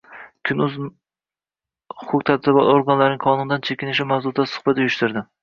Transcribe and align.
Kun.uz 0.49 0.77
huquq-tartibot 0.77 2.47
organlarining 2.73 3.21
qonunlardan 3.27 3.67
chekinishi 3.71 4.09
mavzusida 4.15 4.49
suhbat 4.57 4.85
uyushtirdi. 4.87 5.27